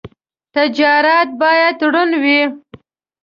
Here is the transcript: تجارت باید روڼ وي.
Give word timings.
تجارت 0.55 1.29
باید 1.41 1.77
روڼ 1.93 2.09
وي. 2.23 2.41